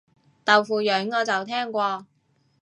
[0.43, 2.07] 豆腐膶我就聽過